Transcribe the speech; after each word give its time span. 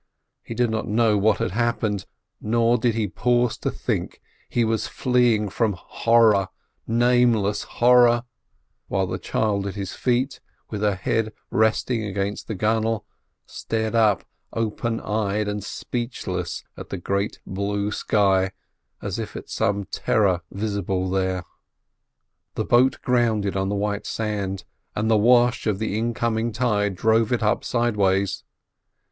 He 0.41 0.55
did 0.55 0.71
not 0.71 0.87
know 0.87 1.15
what 1.15 1.37
had 1.37 1.51
happened, 1.51 2.07
nor 2.41 2.75
did 2.79 2.95
he 2.95 3.07
pause 3.07 3.55
to 3.59 3.69
think: 3.69 4.19
he 4.49 4.65
was 4.65 4.87
fleeing 4.87 5.47
from 5.47 5.73
horror—nameless 5.77 7.61
horror; 7.61 8.23
whilst 8.89 9.11
the 9.11 9.19
child 9.19 9.67
at 9.67 9.75
his 9.75 9.93
feet, 9.93 10.39
with 10.71 10.81
her 10.81 10.95
head 10.95 11.31
resting 11.51 12.03
against 12.03 12.47
the 12.47 12.55
gunwale, 12.55 13.05
stared 13.45 13.93
up 13.93 14.25
open 14.53 14.99
eyed 15.01 15.47
and 15.47 15.63
speechless 15.63 16.63
at 16.75 16.89
the 16.89 16.97
great 16.97 17.39
blue 17.45 17.91
sky, 17.91 18.49
as 19.03 19.19
if 19.19 19.35
at 19.35 19.51
some 19.51 19.85
terror 19.91 20.41
visible 20.49 21.11
there. 21.11 21.43
The 22.55 22.65
boat 22.65 22.97
grounded 23.03 23.55
on 23.55 23.69
the 23.69 23.75
white 23.75 24.07
sand, 24.07 24.63
and 24.95 25.11
the 25.11 25.15
wash 25.17 25.67
of 25.67 25.77
the 25.77 25.95
incoming 25.95 26.53
tide 26.53 26.95
drove 26.95 27.31
it 27.31 27.43
up 27.43 27.63
sideways. 27.63 28.43